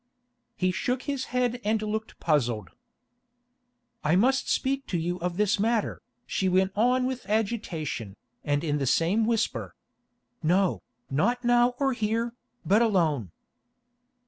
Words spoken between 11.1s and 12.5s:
not now or here,